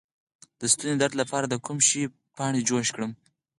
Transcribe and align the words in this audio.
د 0.59 0.61
ستوني 0.71 0.95
د 0.97 0.99
درد 1.01 1.15
لپاره 1.21 1.45
د 1.49 1.55
کوم 1.65 1.77
شي 1.87 2.01
پاڼې 2.35 2.61
جوش 2.67 2.87
کړم؟ 2.95 3.11